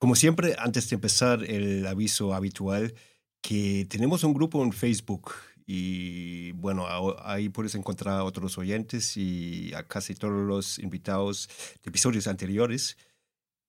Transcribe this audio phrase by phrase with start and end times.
[0.00, 2.94] Como siempre, antes de empezar el aviso habitual,
[3.42, 5.32] que tenemos un grupo en Facebook
[5.66, 6.86] y bueno,
[7.22, 11.50] ahí puedes encontrar a otros oyentes y a casi todos los invitados
[11.82, 12.96] de episodios anteriores.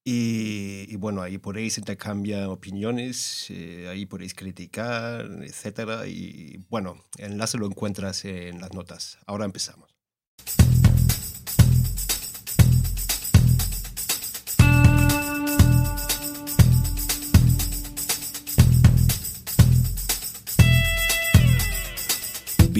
[0.05, 6.07] Y, bueno, ahí podéis intercambiar opiniones, eh, ahí podéis criticar, etcétera.
[6.07, 9.19] Y bueno, el enlace lo encuentras en las notas.
[9.27, 9.90] Ahora empezamos.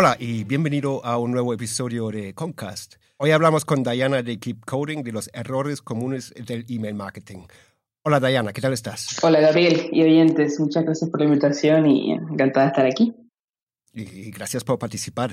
[0.00, 2.94] Hola y bienvenido a un nuevo episodio de Comcast.
[3.16, 7.48] Hoy hablamos con Diana de Keep Coding de los errores comunes del email marketing.
[8.04, 9.18] Hola Diana, ¿qué tal estás?
[9.24, 13.12] Hola Gabriel y oyentes, muchas gracias por la invitación y encantada de estar aquí
[13.92, 15.32] y gracias por participar.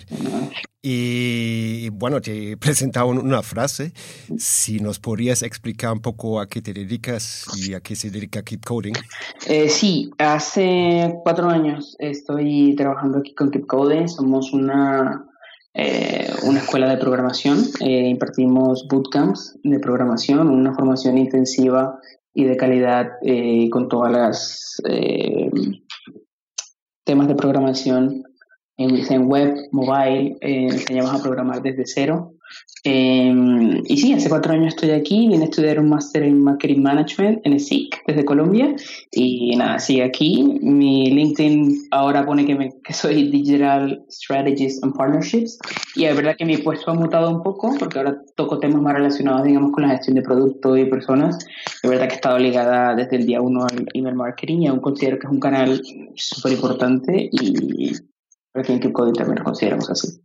[0.82, 3.94] Y bueno, te he presentado una frase.
[4.38, 8.44] Si nos podrías explicar un poco a qué te dedicas y a qué se dedica
[8.44, 8.94] Keep Coding.
[9.48, 14.08] Eh, sí, hace cuatro años estoy trabajando aquí con Keep Coding.
[14.08, 15.26] Somos una,
[15.74, 17.64] eh, una escuela de programación.
[17.80, 22.00] Eh, impartimos bootcamps de programación, una formación intensiva
[22.34, 23.12] y de calidad
[23.72, 24.82] con todas las
[27.06, 28.24] temas de programación
[28.78, 32.32] en, web, mobile, eh, enseñamos a programar desde cero.
[32.84, 36.84] Em, y sí, hace cuatro años estoy aquí, vine a estudiar un máster en Marketing
[36.84, 38.76] Management en el SIC desde Colombia
[39.12, 40.60] y nada, sigue aquí.
[40.62, 45.58] Mi LinkedIn ahora pone que, me, que soy Digital Strategies and Partnerships
[45.96, 48.94] y es verdad que mi puesto ha mutado un poco porque ahora toco temas más
[48.94, 51.40] relacionados, digamos, con la gestión de productos y personas.
[51.82, 54.80] Es verdad que he estado ligada desde el día uno al email marketing y aún
[54.80, 55.82] considero que es un canal
[56.14, 57.94] súper importante y
[58.56, 60.22] aquí en Code también lo consideramos así.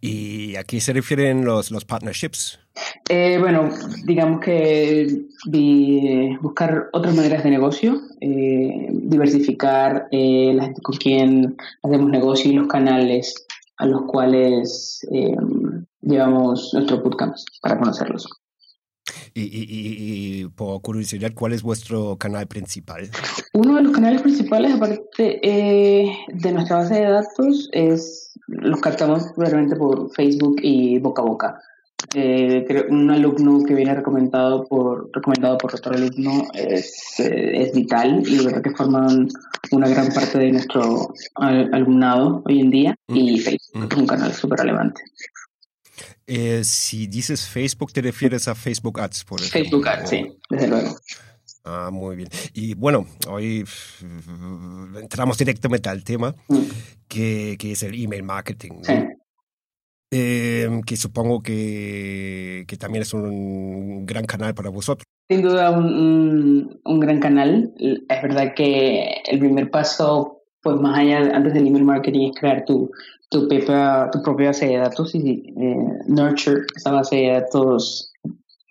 [0.00, 2.58] ¿Y a qué se refieren los, los partnerships?
[3.08, 3.68] Eh, bueno,
[4.04, 5.26] digamos que
[6.40, 12.54] buscar otras maneras de negocio, eh, diversificar eh, la gente con quien hacemos negocio y
[12.54, 13.46] los canales
[13.78, 15.06] a los cuales
[16.00, 18.28] llevamos nuestros bootcamps para conocerlos.
[19.34, 23.10] Y, por curiosidad, ¿cuál es vuestro canal principal?
[23.54, 29.32] Uno de los canales principales, aparte eh, de nuestra base de datos, es los captamos
[29.36, 31.62] realmente por Facebook y boca a boca.
[32.14, 38.22] Eh, un alumno que viene recomendado por recomendado por otro alumno es, eh, es vital
[38.26, 39.28] y de verdad que forman
[39.70, 44.58] una gran parte de nuestro alumnado hoy en día y Facebook es un canal súper
[44.58, 45.02] relevante.
[46.26, 49.60] Eh, si dices Facebook, te refieres a Facebook Ads, por ejemplo.
[49.60, 50.96] Facebook Ads, sí, desde luego.
[51.64, 52.28] Ah, muy bien.
[52.54, 53.64] Y bueno, hoy
[55.00, 56.58] entramos directamente al tema, mm.
[57.08, 58.82] que, que, es el email marketing.
[60.10, 65.04] Eh, que supongo que, que, también es un gran canal para vosotros.
[65.30, 67.72] Sin duda, un, un, gran canal.
[67.78, 72.64] Es verdad que el primer paso, pues más allá, antes del email marketing, es crear
[72.66, 72.90] tu,
[73.32, 78.12] tu propia, tu propia base de datos y eh, nurture esa base de datos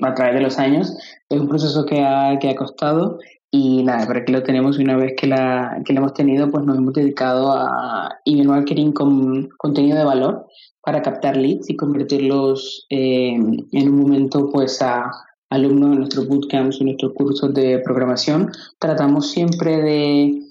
[0.01, 0.95] a través de los años.
[1.29, 4.95] Es un proceso que ha, que ha costado y nada, para que lo tenemos una
[4.95, 9.49] vez que la, que lo hemos tenido, pues nos hemos dedicado a email marketing con
[9.57, 10.47] contenido de valor
[10.81, 15.11] para captar leads y convertirlos eh, en un momento pues a
[15.49, 18.51] alumnos de nuestros bootcamps y nuestros cursos de programación.
[18.79, 20.41] Tratamos siempre de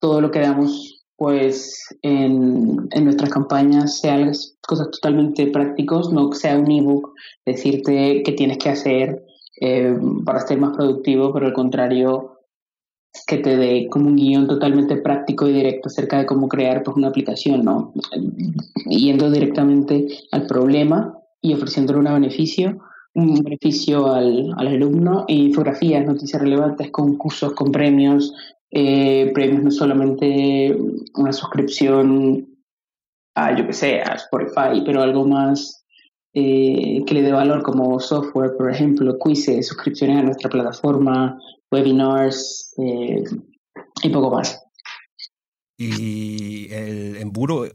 [0.00, 4.32] todo lo que damos pues en, en nuestras campañas sean
[4.66, 7.12] cosas totalmente prácticos, no sea un ebook
[7.46, 9.24] decirte qué tienes que hacer
[9.60, 12.40] eh, para ser más productivo, pero al contrario,
[13.26, 16.96] que te dé como un guion totalmente práctico y directo acerca de cómo crear pues,
[16.96, 17.92] una aplicación, ¿no?
[18.86, 22.78] Yendo directamente al problema y ofreciéndole un beneficio,
[23.14, 28.34] un beneficio al, al alumno y fotografías, noticias relevantes, concursos con premios,
[28.76, 30.76] eh, premios no solamente
[31.14, 32.48] una suscripción
[33.36, 35.84] a, yo que sé, a Spotify, pero algo más
[36.32, 41.38] eh, que le dé valor como software, por ejemplo, quizzes, suscripciones a nuestra plataforma,
[41.70, 43.22] webinars eh,
[44.02, 44.63] y poco más.
[45.76, 47.66] ¿Y el embudo,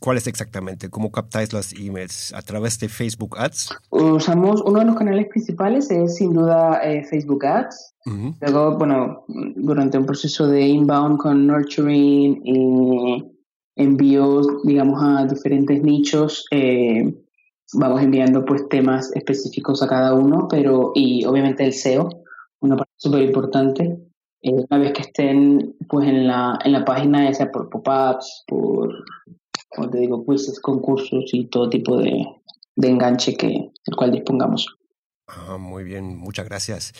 [0.00, 0.88] cuál es exactamente?
[0.88, 2.32] ¿Cómo captáis los emails?
[2.32, 3.76] ¿A través de Facebook Ads?
[3.90, 7.94] Usamos, uno de los canales principales es sin duda eh, Facebook Ads.
[8.40, 13.32] Luego, bueno, durante un proceso de inbound con nurturing y
[13.76, 17.14] envíos, digamos, a diferentes nichos, eh,
[17.74, 22.08] vamos enviando pues temas específicos a cada uno, pero y obviamente el SEO,
[22.60, 23.98] una parte súper importante.
[24.42, 28.44] Eh, una vez que estén pues en la, en la página, ya sea por pop-ups,
[28.46, 28.92] por,
[29.68, 32.26] como te digo, quizzes, concursos y todo tipo de,
[32.76, 34.66] de enganche que el cual dispongamos.
[35.28, 36.92] Ah, muy bien, muchas gracias.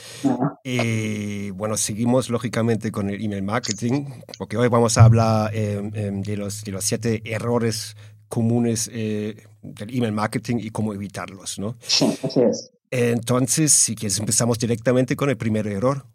[0.65, 4.07] Eh, bueno, seguimos lógicamente con el email marketing,
[4.39, 7.97] porque hoy vamos a hablar eh, em, de, los, de los siete errores
[8.29, 11.77] comunes eh, del email marketing y cómo evitarlos, ¿no?
[11.81, 12.71] Sí, así es.
[12.91, 16.07] Entonces, si quieres, empezamos directamente con el primer error.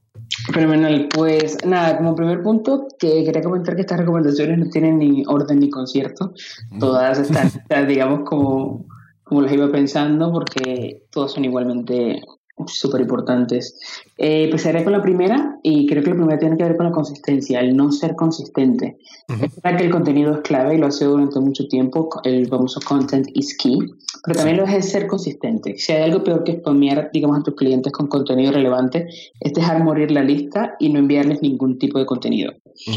[0.53, 1.07] Fenomenal.
[1.13, 5.59] Pues nada, como primer punto, que quería comentar que estas recomendaciones no tienen ni orden
[5.59, 6.33] ni concierto.
[6.79, 7.49] Todas están,
[7.87, 8.85] digamos, como,
[9.23, 12.21] como las iba pensando, porque todas son igualmente
[12.65, 13.79] súper importantes.
[14.17, 16.91] Eh, empezaré con la primera y creo que la primera tiene que ver con la
[16.91, 18.97] consistencia, el no ser consistente.
[19.27, 22.47] Es verdad que el contenido es clave y lo ha sido durante mucho tiempo, el
[22.47, 23.77] famoso content is key,
[24.23, 25.77] pero también lo es ser consistente.
[25.77, 29.07] Si hay algo peor que spamear, digamos, a tus clientes con contenido relevante,
[29.39, 32.53] es dejar morir la lista y no enviarles ningún tipo de contenido.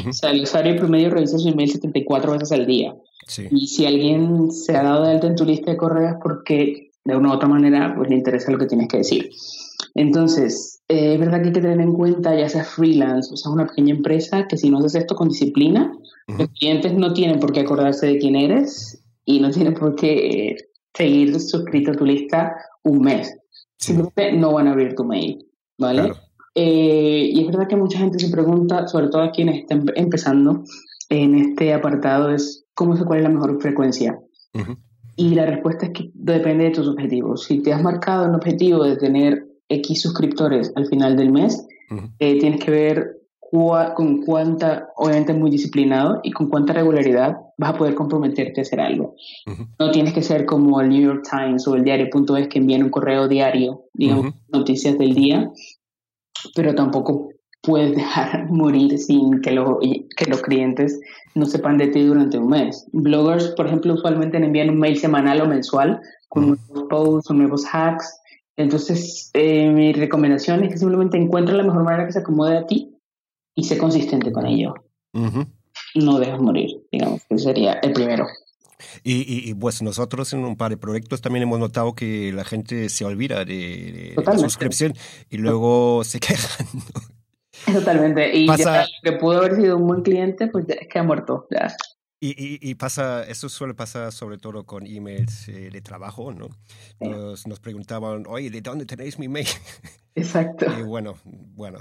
[0.08, 2.94] O sea, el usuario promedio revisa su email 74 veces al día.
[3.50, 7.16] Y si alguien se ha dado de alta en tu lista de correos porque de
[7.16, 9.30] una u otra manera, pues le interesa lo que tienes que decir.
[9.94, 13.50] Entonces, eh, es verdad que hay que tener en cuenta, ya sea freelance o sea
[13.50, 15.92] una pequeña empresa, que si no haces esto con disciplina,
[16.38, 20.56] los clientes no tienen por qué acordarse de quién eres y no tienen por qué
[20.94, 22.54] seguir suscrito a tu lista
[22.84, 23.36] un mes.
[23.78, 25.44] Simplemente no van a abrir tu mail,
[25.78, 26.12] ¿vale?
[26.54, 30.64] Eh, y es verdad que mucha gente se pregunta, sobre todo a quienes están empezando
[31.08, 34.18] en este apartado, es cómo se cuál es la mejor frecuencia.
[35.16, 37.44] Y la respuesta es que depende de tus objetivos.
[37.44, 41.66] Si te has marcado un objetivo de tener X suscriptores al final del mes,
[42.18, 43.20] eh, tienes que ver
[43.50, 48.80] con cuánta, obviamente muy disciplinado, y con cuánta regularidad vas a poder comprometerte a hacer
[48.80, 49.16] algo.
[49.78, 52.90] No tienes que ser como el New York Times o el diario.es que envían un
[52.90, 55.50] correo diario, digamos, noticias del día,
[56.54, 57.30] pero tampoco
[57.62, 59.50] puedes dejar morir sin que,
[60.16, 61.00] que los clientes
[61.34, 62.86] no sepan de ti durante un mes.
[62.92, 67.64] Bloggers, por ejemplo, usualmente envían un mail semanal o mensual con nuevos posts o nuevos
[67.72, 68.20] hacks.
[68.56, 72.66] Entonces, eh, mi recomendación es que simplemente encuentre la mejor manera que se acomode a
[72.66, 72.94] ti
[73.54, 74.74] y sé consistente con ello.
[75.94, 78.26] No dejes morir, digamos, que sería el primero.
[79.02, 83.04] Y, pues nosotros en un par de proyectos también hemos notado que la gente se
[83.04, 84.94] olvida de, la suscripción
[85.30, 86.66] y luego se quejan.
[87.72, 88.36] Totalmente.
[88.36, 91.46] Y ya, que pudo haber sido un buen cliente, pues es que ha muerto.
[91.50, 91.74] Ya.
[92.22, 96.50] Y, y, pasa, eso suele pasar sobre todo con emails eh, de trabajo, ¿no?
[97.00, 99.46] Nos, nos, preguntaban, oye, ¿de dónde tenéis mi mail?
[100.14, 100.66] Exacto.
[100.78, 101.80] Y bueno, bueno,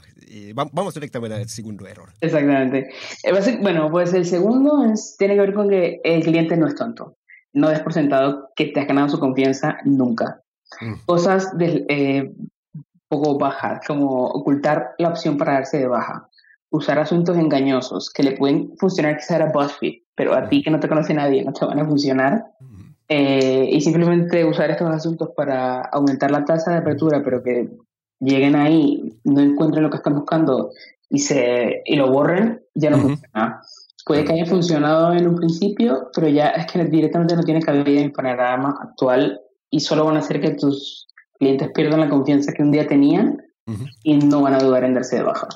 [0.53, 2.13] vamos directamente al segundo error.
[2.21, 2.89] Exactamente.
[3.23, 6.75] Eh, bueno, pues el segundo es, tiene que ver con que el cliente no es
[6.75, 7.17] tonto.
[7.51, 10.41] No des por sentado que te has ganado su confianza nunca.
[10.79, 10.93] Mm.
[11.05, 12.31] Cosas de, eh,
[13.09, 16.29] poco bajas, como ocultar la opción para darse de baja,
[16.69, 20.79] usar asuntos engañosos que le pueden funcionar quizá a BuzzFeed, pero a ti que no
[20.79, 22.45] te conoce nadie no te van a funcionar.
[23.11, 27.67] Eh, y simplemente usar estos asuntos para aumentar la tasa de apertura, pero que
[28.19, 30.71] lleguen ahí, no encuentren lo que están buscando
[31.09, 33.61] y, se, y lo borren, ya no funciona.
[34.05, 37.99] Puede que haya funcionado en un principio, pero ya es que directamente no tiene cabida
[37.99, 41.07] en el panorama actual y solo van a hacer que tus
[41.39, 43.41] clientes pierdan la confianza que un día tenían
[44.03, 45.47] y no van a dudar en darse de baja.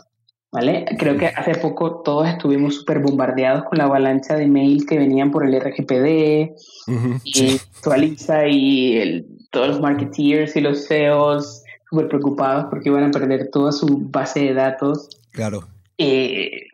[0.51, 0.85] ¿Vale?
[0.99, 5.31] Creo que hace poco todos estuvimos súper bombardeados con la avalancha de mails que venían
[5.31, 6.55] por el RGPD
[7.23, 13.11] y actualiza y el, todos los marketeers y los CEOs súper preocupados porque iban a
[13.11, 15.09] perder toda su base de datos.
[15.31, 15.67] Claro.
[15.97, 16.67] Eh,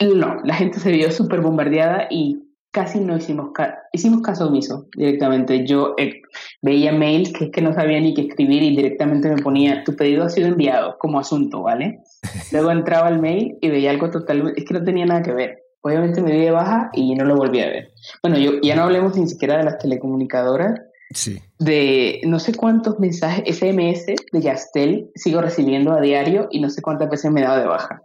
[0.00, 2.43] no, la gente se vio súper bombardeada y
[2.74, 3.50] casi no hicimos,
[3.92, 5.64] hicimos caso omiso directamente.
[5.64, 6.20] Yo eh,
[6.60, 10.24] veía mails que, que no sabía ni qué escribir y directamente me ponía, tu pedido
[10.24, 12.00] ha sido enviado como asunto, ¿vale?
[12.52, 15.60] Luego entraba al mail y veía algo totalmente, es que no tenía nada que ver.
[15.82, 17.92] Obviamente me di de baja y no lo volví a ver.
[18.22, 20.80] Bueno, yo ya no hablemos ni siquiera de las telecomunicadoras.
[21.10, 21.40] Sí.
[21.60, 26.82] De no sé cuántos mensajes SMS de Yastel sigo recibiendo a diario y no sé
[26.82, 28.02] cuántas veces me he dado de baja.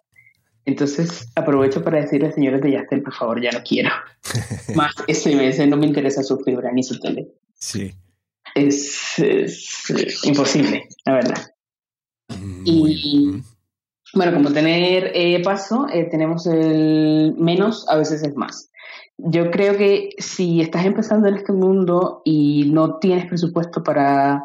[0.69, 3.89] Entonces aprovecho para decirle, señores de Yastel, por favor, ya no quiero.
[4.75, 7.27] Más SMS, no me interesa su fibra ni su tele.
[7.55, 7.91] Sí.
[8.53, 9.15] Es,
[10.23, 11.51] imposible, la verdad.
[12.65, 13.41] y
[14.13, 18.69] Bueno, como tener eh, paso, eh, tenemos el menos, a veces es más.
[19.17, 24.43] Yo creo que si estás empezando en este mundo y no tienes presupuesto para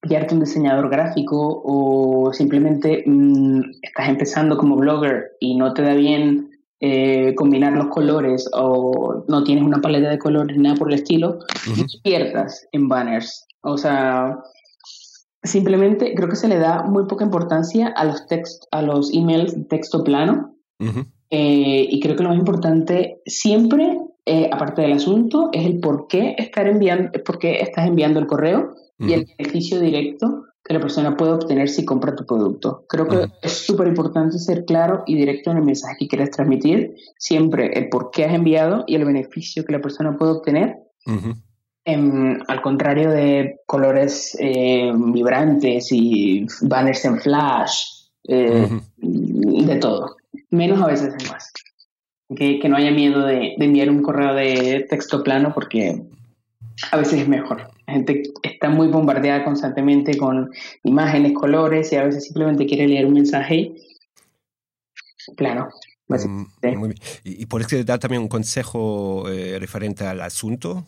[0.00, 5.94] pillarte un diseñador gráfico o simplemente mm, estás empezando como blogger y no te da
[5.94, 10.88] bien eh, combinar los colores o no tienes una paleta de colores ni nada por
[10.88, 11.38] el estilo,
[12.02, 13.46] pierdas en banners.
[13.62, 14.38] O sea,
[15.42, 19.54] simplemente creo que se le da muy poca importancia a los text, a los emails
[19.54, 20.54] de texto plano.
[21.28, 26.08] Eh, y creo que lo más importante siempre, eh, aparte del asunto, es el por
[26.08, 30.80] qué estar enviando, por qué estás enviando el correo y el beneficio directo que la
[30.80, 32.84] persona puede obtener si compra tu producto.
[32.88, 36.94] Creo que es súper importante ser claro y directo en el mensaje que quieres transmitir,
[37.18, 40.76] siempre el por qué has enviado y el beneficio que la persona puede obtener.
[41.86, 47.84] al contrario de colores eh, vibrantes y banners en flash,
[48.28, 50.16] eh, de todo.
[50.50, 51.52] Menos a veces es más.
[52.36, 56.00] Que, que no haya miedo de, de enviar un correo de texto plano porque
[56.92, 57.70] a veces es mejor.
[57.90, 60.52] La gente está muy bombardeada constantemente con
[60.84, 63.72] imágenes, colores y a veces simplemente quiere leer un mensaje.
[65.36, 65.68] Claro.
[66.08, 66.92] Mm,
[67.24, 70.86] y, por eso dar también un consejo eh, referente al asunto.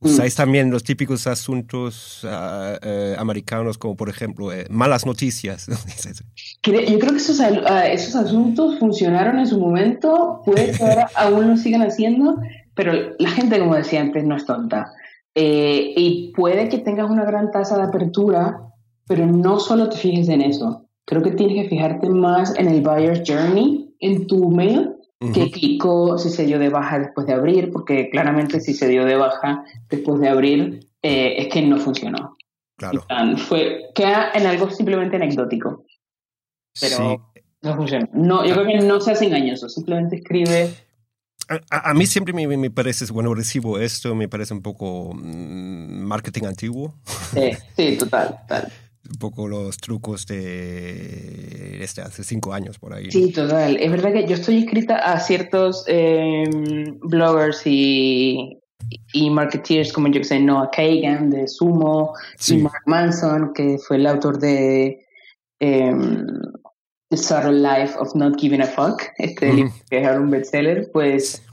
[0.00, 0.06] Mm.
[0.06, 5.66] Usáis también los típicos asuntos eh, americanos, como por ejemplo eh, malas noticias.
[6.62, 11.56] Yo creo que esos, esos asuntos funcionaron en su momento, puede que ahora aún lo
[11.56, 12.38] sigan haciendo,
[12.74, 14.92] pero la gente, como decía antes, no es tonta.
[15.34, 18.60] Eh, y puede que tengas una gran tasa de apertura,
[19.06, 20.86] pero no solo te fijes en eso.
[21.04, 24.90] Creo que tienes que fijarte más en el buyer's journey en tu mail,
[25.32, 29.06] que clicó, si se dio de baja después de abrir, porque claramente si se dio
[29.06, 32.36] de baja después de abrir, eh, es que no funcionó.
[32.76, 33.02] Claro.
[33.38, 35.84] Fue, queda en algo simplemente anecdótico.
[36.78, 38.08] Pero no funciona.
[38.12, 40.74] No, yo creo que no seas engañoso, simplemente escribe
[41.70, 46.44] a, mí siempre me, me, parece, bueno, recibo esto, me parece un poco mm, marketing
[46.44, 46.94] antiguo.
[47.32, 48.72] Sí, sí, total, total.
[49.10, 53.10] un poco los trucos de este, hace cinco años por ahí.
[53.10, 53.76] Sí, total.
[53.76, 58.58] Es verdad que yo estoy inscrita a ciertos em, bloggers y,
[59.12, 62.14] y marketeers como yo que sé, Noah Kagan de Sumo,
[62.48, 65.04] y Mark Manson, que fue el autor de
[65.60, 66.26] em,
[67.12, 71.44] Subtle Life of Not Giving a Fuck, este libro que es un bestseller, pues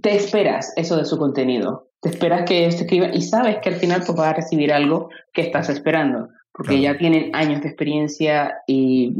[0.00, 1.88] te esperas eso de su contenido.
[2.00, 5.10] Te esperas que se escriba y sabes que al final pues, vas a recibir algo
[5.32, 9.14] que estás esperando, porque ya tienen años de experiencia y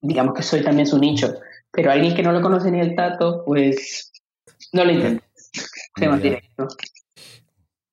[0.00, 1.34] digamos que soy también su nicho.
[1.70, 4.12] Pero alguien que no lo conoce ni el tato, pues
[4.72, 5.50] no lo intentes.
[5.96, 6.68] Sé más directo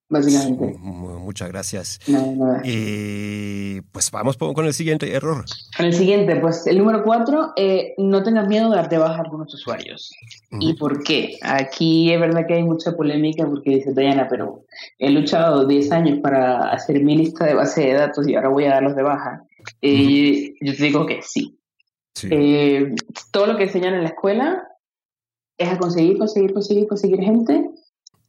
[0.09, 0.75] básicamente.
[0.79, 1.99] Muchas gracias.
[2.63, 5.45] Y pues vamos con el siguiente error.
[5.77, 9.21] Con el siguiente, pues el número cuatro, eh, no tengas miedo de darte baja a
[9.21, 10.11] algunos usuarios.
[10.59, 11.37] ¿Y por qué?
[11.41, 14.65] Aquí es verdad que hay mucha polémica porque dice Diana, pero
[14.97, 18.65] he luchado 10 años para hacer mi lista de base de datos y ahora voy
[18.65, 19.43] a darlos de baja.
[19.81, 21.55] Y yo te digo que sí.
[22.23, 22.95] Eh,
[23.31, 24.67] todo lo que enseñan en la escuela
[25.57, 27.69] es a conseguir, conseguir, conseguir, conseguir gente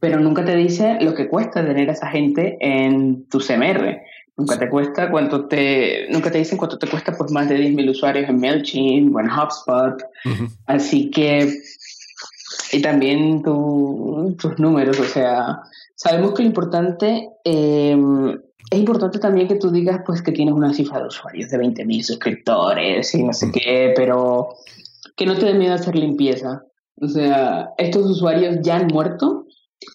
[0.01, 4.01] pero nunca te dice lo que cuesta tener a esa gente en tu CMR.
[4.37, 7.91] Nunca te cuesta cuánto te, nunca te dicen cuánto te cuesta por más de 10.000
[7.91, 10.03] usuarios en MailChimp o en HubSpot.
[10.65, 11.61] Así que,
[12.73, 15.61] y también tus números, o sea,
[15.95, 18.31] sabemos que lo importante, em,
[18.71, 22.03] es importante también que tú digas pues que tienes una cifra de usuarios de 20.000
[22.03, 24.55] suscriptores y no sé qué, pero
[25.17, 26.63] que no te dé miedo hacer limpieza.
[26.99, 29.40] O sea, estos usuarios ya han muerto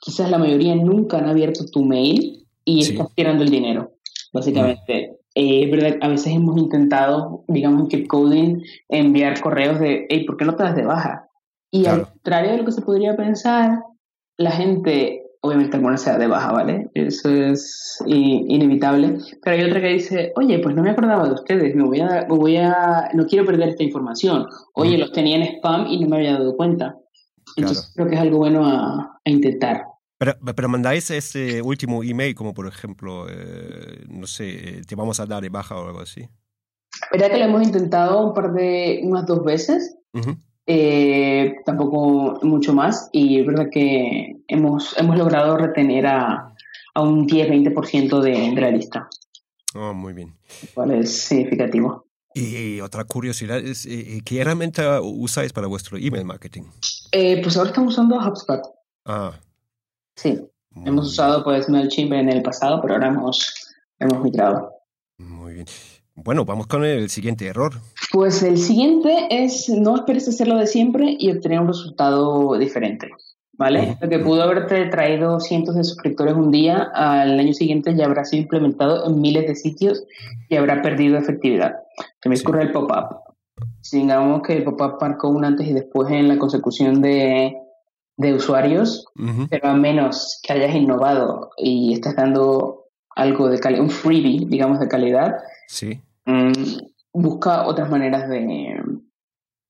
[0.02, 3.94] quizás la mayoría nunca han abierto tu mail y estás tirando el dinero,
[4.34, 5.18] básicamente.
[5.36, 10.38] Eh, verdad, a veces hemos intentado, digamos en Keep Coding, enviar correos de, hey, ¿por
[10.38, 11.30] qué no te das de baja?
[11.72, 13.84] Y al contrario de lo que se podría pensar,
[14.38, 16.90] la gente, obviamente alguna se da de baja, ¿vale?
[16.94, 19.18] Eso es inevitable.
[19.44, 22.26] Pero hay otra que dice, oye, pues no me acordaba de ustedes, me voy a,
[22.30, 24.46] voy a, no quiero perder esta información.
[24.74, 26.98] Oye, los tenía en spam y no me había dado cuenta.
[27.56, 29.84] Entonces creo que es algo bueno a, intentar.
[30.18, 35.26] Pero, pero, mandáis ese último email, como por ejemplo, eh, no sé, te vamos a
[35.26, 36.28] dar de baja o algo así.
[37.12, 39.98] Verdad que lo hemos intentado un par de, unas dos veces,
[40.68, 46.54] eh, tampoco mucho más, y es verdad que hemos, hemos logrado retener a,
[46.94, 49.10] a un 10-20% de, de la lista.
[49.76, 50.34] Oh, muy bien.
[50.74, 52.06] Cual es significativo.
[52.34, 56.64] Y otra curiosidad es, eh, ¿qué herramienta usáis para vuestro email marketing?
[57.18, 58.62] Eh, pues ahora estamos usando HubSpot.
[59.06, 59.32] Ah.
[60.18, 60.38] Sí.
[60.84, 64.74] hemos usado pues MailChimp en el pasado, pero ahora hemos, hemos migrado.
[65.18, 65.66] Muy bien.
[66.14, 67.72] Bueno, vamos con el siguiente error.
[68.12, 73.08] Pues el siguiente es no esperes hacerlo de siempre y obtener un resultado diferente.
[73.54, 73.98] ¿Vale?
[74.02, 78.26] Lo que pudo haberte traído cientos de suscriptores un día, al año siguiente ya habrá
[78.26, 80.04] sido implementado en miles de sitios
[80.50, 81.76] y habrá perdido efectividad.
[82.20, 83.25] Que me ocurre el pop-up.
[83.92, 87.56] Digamos que el pop-up marcó un antes y después en la consecución de,
[88.18, 89.06] de usuarios,
[89.50, 94.80] pero a menos que hayas innovado y estás dando algo de calidad, un freebie, digamos,
[94.80, 95.38] de calidad,
[95.68, 96.02] sí.
[96.26, 96.52] Mm,
[97.14, 98.76] busca otras maneras de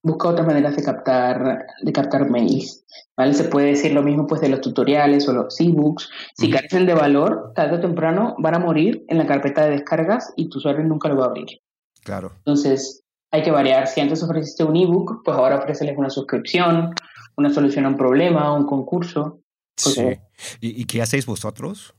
[0.02, 2.86] busca otras maneras de captar de captar mails
[3.18, 6.10] vale se puede decir lo mismo pues de los tutoriales o los ebooks.
[6.36, 10.32] Si carecen de valor tarde o temprano van a morir en la carpeta de descargas
[10.36, 11.62] y tu usuario nunca lo va a abrir.
[12.04, 12.32] Claro.
[12.38, 13.05] Entonces
[13.36, 16.94] hay que variar si antes ofreciste un ebook pues ahora ofrecerles una suscripción
[17.38, 19.40] una solución a un problema un concurso
[19.78, 20.18] sí.
[20.62, 21.94] ¿Y, qué hacéis vosotros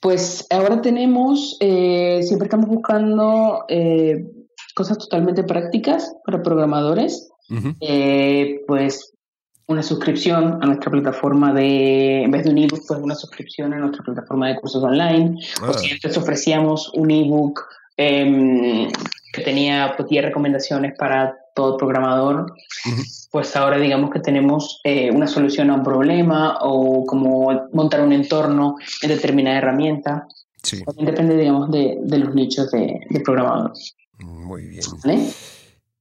[0.00, 4.24] pues ahora tenemos, eh, siempre estamos buscando eh,
[4.74, 7.28] cosas totalmente prácticas para programadores.
[7.80, 9.12] Eh, pues
[9.68, 13.78] una suscripción a nuestra plataforma de, en vez de un ebook, pues una suscripción a
[13.78, 15.38] nuestra plataforma de cursos online.
[15.66, 17.64] O si antes ofrecíamos un ebook
[17.96, 18.88] em,
[19.32, 22.52] que tenía, pues, 10 recomendaciones para todo programador,
[23.30, 28.12] pues ahora digamos que tenemos eh, una solución a un problema o como montar un
[28.12, 30.26] entorno en determinada herramienta.
[30.62, 30.82] Sí.
[30.98, 33.72] depende, digamos, de, los nichos de, de programador.
[34.18, 34.82] Muy bien.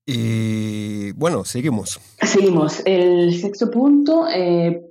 [0.06, 2.00] Y bueno, seguimos.
[2.22, 2.82] Seguimos.
[2.86, 4.82] El sexto punto, eh,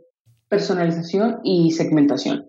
[0.54, 2.46] personalización y segmentación.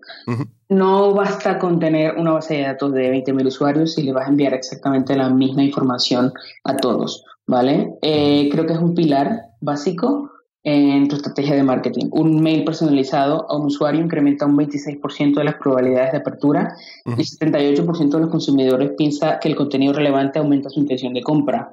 [0.68, 4.30] No basta con tener una base de datos de 20.000 usuarios y le vas a
[4.30, 6.32] enviar exactamente la misma información
[6.62, 7.98] a todos, ¿vale?
[8.02, 10.30] Eh, creo que es un pilar básico
[10.62, 12.06] en tu estrategia de marketing.
[12.12, 17.22] Un mail personalizado a un usuario incrementa un 26% de las probabilidades de apertura y
[17.22, 21.72] 78% de los consumidores piensa que el contenido relevante aumenta su intención de compra.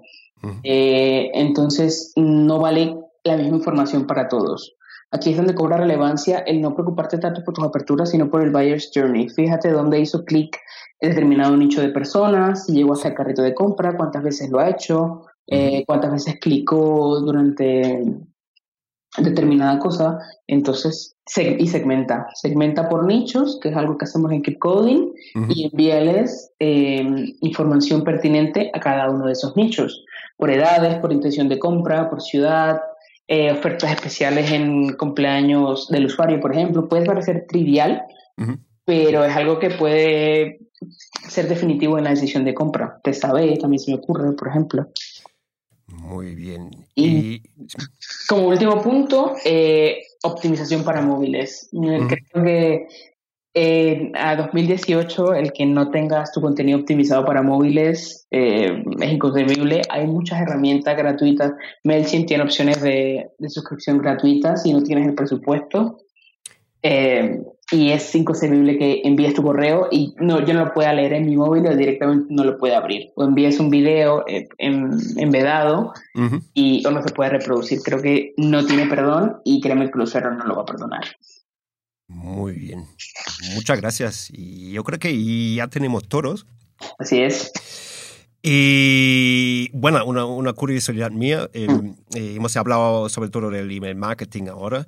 [0.63, 4.75] Eh, entonces, no vale la misma información para todos.
[5.13, 8.49] Aquí es donde cobra relevancia el no preocuparte tanto por tus aperturas, sino por el
[8.49, 9.29] buyer's journey.
[9.29, 10.59] Fíjate dónde hizo clic
[10.99, 14.71] determinado nicho de personas, si llegó hasta el carrito de compra, cuántas veces lo ha
[14.71, 18.03] hecho, eh, cuántas veces clicó durante
[19.19, 20.17] determinada cosa.
[20.47, 21.15] Entonces,
[21.59, 22.25] y segmenta.
[22.33, 25.11] Segmenta por nichos, que es algo que hacemos en Keep Coding,
[25.49, 30.03] y envíales em, información pertinente a cada uno de esos nichos,
[30.37, 32.81] por edades, por intención de compra, por ciudad,
[33.27, 36.87] eh, ofertas especiales en cumpleaños del usuario, por ejemplo.
[36.89, 38.03] Puede parecer trivial,
[38.85, 40.59] pero es algo que puede
[41.29, 42.99] ser definitivo en la decisión de compra.
[43.03, 44.87] Te sabe, también se me ocurre, por ejemplo.
[45.87, 46.69] Muy bien.
[46.95, 47.41] Y,
[48.27, 51.69] como último punto, eh, optimización para móviles.
[51.71, 52.87] Creo que
[53.55, 59.83] eh, a 2018 el que no tengas tu contenido optimizado para móviles eh, es inconcebible.
[59.89, 61.53] Hay muchas herramientas gratuitas.
[61.83, 65.99] MailChimp tiene opciones de, suscripción gratuitas si no tienes el presupuesto.
[66.81, 71.13] Eh, y es inconcebible que envíes tu correo y no, yo no lo pueda leer
[71.13, 73.11] en mi móvil o directamente no lo pueda abrir.
[73.15, 75.93] O envíes un video en, embedado
[76.53, 77.79] y o no se puede reproducir.
[77.83, 81.03] Creo que no tiene perdón y créeme que el usuario no lo va a perdonar.
[82.07, 82.85] Muy bien.
[83.53, 84.29] Muchas gracias.
[84.31, 86.45] Y yo creo que ya tenemos toros.
[86.99, 87.51] Así es.
[88.45, 91.65] Y bueno, una, una curiosidad mía, eh,
[92.13, 94.85] eh, hemos hablado sobre todo del email marketing ahora.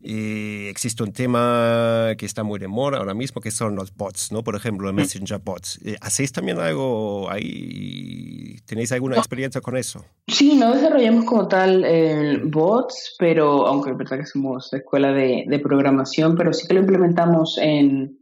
[0.00, 4.32] Y existe un tema que está muy de moda ahora mismo, que son los bots,
[4.32, 4.42] ¿no?
[4.42, 5.80] Por ejemplo, los Messenger bots.
[5.84, 8.56] Eh, ¿Hacéis también algo ahí?
[8.64, 10.02] ¿Tenéis alguna experiencia con eso?
[10.26, 15.58] Sí, no desarrollamos como tal bots, pero aunque es verdad que somos escuela de, de
[15.58, 18.18] programación, pero sí que lo implementamos en,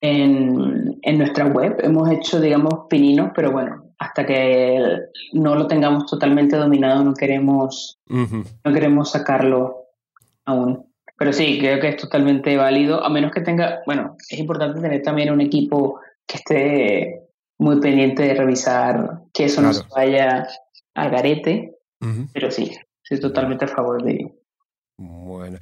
[0.00, 1.76] en, en, nuestra web.
[1.82, 4.78] Hemos hecho, digamos, pininos, pero bueno, hasta que
[5.32, 9.86] no lo tengamos totalmente dominado no queremos, no queremos sacarlo
[10.44, 10.86] aún.
[11.18, 15.02] Pero sí, creo que es totalmente válido, a menos que tenga, bueno, es importante tener
[15.02, 17.22] también un equipo que esté
[17.58, 20.46] muy pendiente de revisar que eso no se vaya
[20.94, 21.74] al garete,
[22.34, 24.30] pero sí, estoy totalmente a favor de,
[24.98, 25.58] bueno,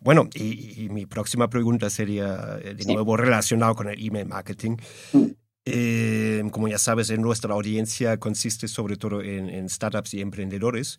[0.00, 4.76] bueno y, mi próxima pregunta sería eh, de nuevo relacionado con el email marketing.
[5.12, 5.26] Mm.
[5.70, 10.98] Eh, como ya sabes, en nuestra audiencia consiste sobre todo en, startups y emprendedores.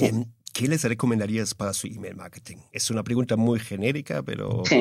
[0.00, 2.58] Em, ¿Qué les recomendarías para su email marketing?
[2.72, 4.62] Es una pregunta muy genérica, pero...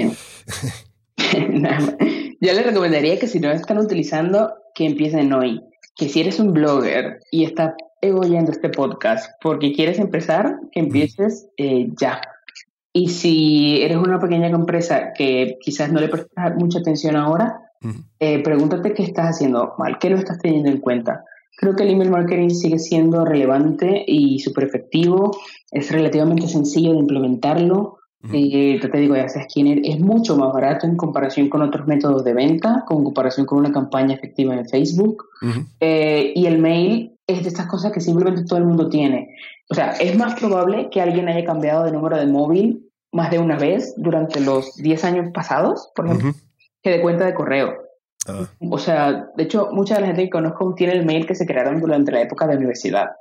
[2.41, 5.61] Yo les recomendaría que si no están utilizando, que empiecen hoy.
[5.95, 11.47] Que si eres un blogger y estás oyendo este podcast porque quieres empezar, que empieces
[11.57, 12.21] eh, ya.
[12.93, 17.70] Y si eres una pequeña empresa que quizás no le prestas mucha atención ahora,
[18.19, 21.23] eh, pregúntate qué estás haciendo mal, qué no estás teniendo en cuenta.
[21.57, 25.31] creo que el email marketing sigue siendo relevante y súper efectivo.
[25.71, 27.97] Es relativamente sencillo de implementarlo.
[28.31, 32.23] Eh, te digo, ya sabes quién es mucho más barato en comparación con otros métodos
[32.23, 35.25] de venta, con comparación con una campaña efectiva en Facebook.
[35.79, 39.35] Eh, y el mail es de estas cosas que simplemente todo el mundo tiene.
[39.69, 43.39] O sea, es más probable que alguien haya cambiado de número de móvil más de
[43.39, 46.33] una vez durante los 10 años pasados, por ejemplo,
[46.81, 47.77] que de cuenta de correo.
[48.27, 48.47] Ah.
[48.69, 51.45] O sea, de hecho, mucha de la gente que conozco tiene el mail que se
[51.45, 53.11] crearon durante la época de universidad.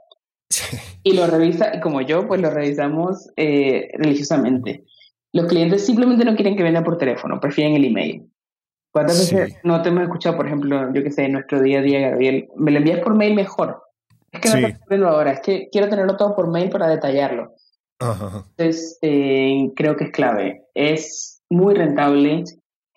[1.02, 4.84] Y lo revisa, y como yo, pues lo revisamos eh, religiosamente.
[5.32, 8.30] Los clientes simplemente no quieren que venda por teléfono, prefieren el email.
[8.92, 11.82] ¿Cuántas veces no te hemos escuchado, por ejemplo, yo que sé, en nuestro día a
[11.82, 13.80] día, Gabriel, me lo envías por mail mejor?
[14.32, 17.54] Es que no estoy viendo ahora, es que quiero tenerlo todo por mail para detallarlo.
[18.00, 20.64] Entonces, eh, creo que es clave.
[20.74, 22.44] Es muy rentable,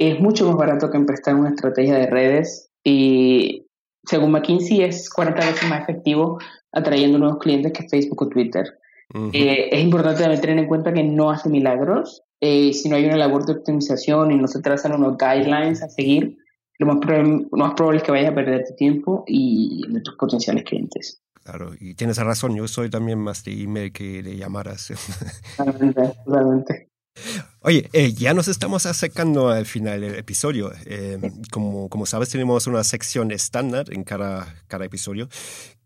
[0.09, 3.65] es mucho más barato que emprestar una estrategia de redes y
[4.05, 6.39] según McKinsey es 40 veces más efectivo
[6.71, 8.65] atrayendo nuevos clientes que Facebook o Twitter.
[9.31, 12.23] Eh, es importante también tener en cuenta que no hace milagros.
[12.41, 15.89] Eh, si no hay una labor de optimización y no se trazan unos guidelines a
[15.89, 16.37] seguir,
[16.79, 21.21] lo más, probable, es que vayas a perder tu tiempo y de tus potenciales clientes.
[21.43, 24.91] Claro, y tienes razón, yo soy también más de email que de llamadas.
[25.57, 26.89] Totalmente, totalmente.
[27.65, 30.73] Oye, eh, ya nos estamos acercando al final del episodio.
[30.85, 31.17] Eh,
[31.49, 35.29] como, como sabes, tenemos una sección estándar en cada, cada episodio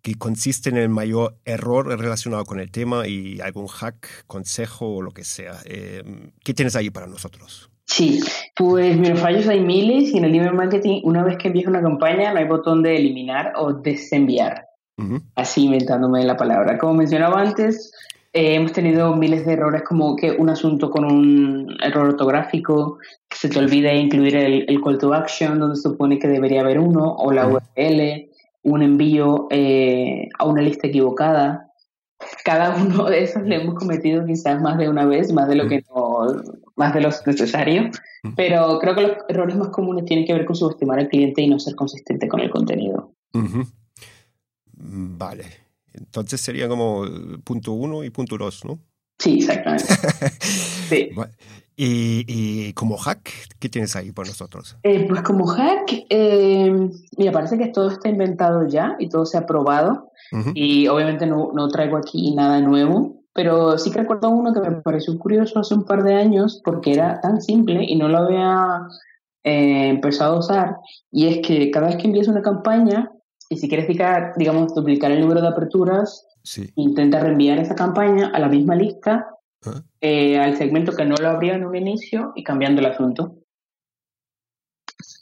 [0.01, 5.01] que consiste en el mayor error relacionado con el tema y algún hack, consejo o
[5.03, 5.57] lo que sea.
[5.65, 6.03] Eh,
[6.43, 7.69] ¿Qué tienes ahí para nosotros?
[7.85, 8.21] Sí,
[8.55, 11.83] pues mis fallos hay miles y en el email marketing, una vez que envías una
[11.83, 14.65] campaña, no hay botón de eliminar o desenviar.
[15.35, 16.79] Así inventándome la palabra.
[16.79, 17.91] Como mencionaba antes,
[18.37, 23.35] eh, hemos tenido miles de errores como que un asunto con un error ortográfico, que
[23.35, 27.15] se te olvide incluir el, call to action donde se supone que debería haber uno,
[27.15, 28.29] o la URL,
[28.61, 31.71] un envío eh, a una lista equivocada.
[32.45, 35.67] Cada uno de esos le hemos cometido quizás más de una vez, más de lo
[35.67, 36.27] que no,
[36.75, 37.89] más de lo necesario,
[38.35, 41.49] pero creo que los errores más comunes tienen que ver con subestimar al cliente y
[41.49, 43.13] no ser consistente con el contenido.
[44.73, 45.66] Vale.
[45.97, 47.05] Entonces sería como
[47.43, 48.79] punto uno y punto dos, ¿no?
[49.19, 49.85] Sí, exactamente.
[50.89, 51.09] sí.
[51.79, 53.29] Y, como hack,
[53.59, 54.77] ¿qué tienes ahí por nosotros?
[54.81, 59.37] Eh, pues como hack, eh, mira, parece que todo está inventado ya y todo se
[59.37, 60.11] ha probado.
[60.53, 64.81] Y obviamente no, no, traigo aquí nada nuevo, pero sí que recuerdo uno que me
[64.81, 68.87] pareció curioso hace un par de años porque era tan simple y no lo había
[69.43, 70.75] eh, empezado a usar.
[71.11, 73.09] Y es que cada vez que envías una campaña,
[73.49, 73.87] y si quieres,
[74.37, 76.27] digamos, duplicar el número de aperturas,
[76.75, 79.27] intenta reenviar esa campaña a la misma lista,
[79.65, 79.83] ah.
[80.01, 83.35] eh, al segmento que no lo abría en un inicio y cambiando el asunto.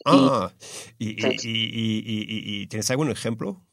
[0.05, 0.51] Ah,
[0.99, 3.65] ¿y, y, tienes algún ejemplo?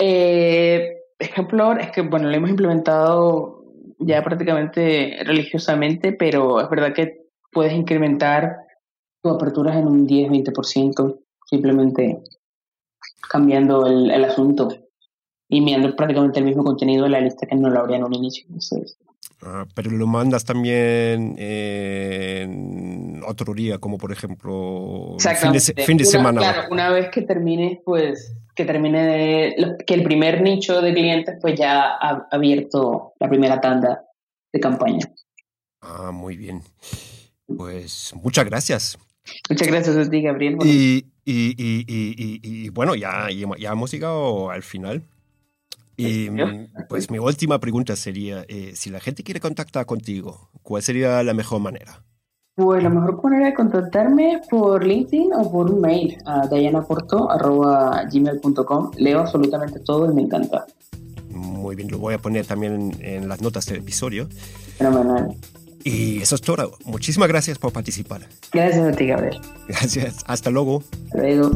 [0.00, 3.64] Eh, ejemplo, es que, bueno, lo hemos implementado
[3.98, 8.56] ya prácticamente religiosamente, pero es verdad que puedes incrementar
[9.22, 12.22] tus aperturas en un 10-20%, simplemente
[13.28, 14.68] cambiando el, el asunto
[15.48, 18.14] y enviando prácticamente el mismo contenido de la lista que no lo habría en un
[18.14, 18.46] inicio.
[19.42, 26.04] Ah, pero lo mandas también en otro día, como por ejemplo fin de, fin de
[26.06, 26.40] semana.
[26.40, 31.36] Claro, una vez que termine, pues que termine de, que el primer nicho de clientes
[31.40, 34.04] pues ya ha abierto la primera tanda
[34.52, 35.06] de campaña.
[35.82, 36.62] Ah, muy bien.
[37.46, 38.98] Pues muchas gracias.
[39.50, 40.56] Muchas gracias a ti, Gabriel.
[40.64, 45.02] Y, y, y, y, bueno, ya, ya hemos llegado al final.
[45.96, 46.28] Y
[46.88, 51.34] pues mi última pregunta sería, eh, si la gente quiere contactar contigo, ¿cuál sería la
[51.34, 52.02] mejor manera?
[52.54, 57.30] Pues la mejor manera de contactarme por LinkedIn o por un mail a gmail.com
[58.96, 60.66] Leo absolutamente todo y me encanta.
[61.30, 64.28] Muy bien, lo voy a poner también en, en las notas del episodio.
[64.76, 65.34] Fenomenal.
[65.84, 66.76] Y eso es todo.
[66.84, 68.22] Muchísimas gracias por participar.
[68.52, 69.40] Gracias a ti, Gabriel.
[69.68, 70.18] Gracias.
[70.26, 70.82] Hasta luego.
[71.10, 71.50] Hasta luego.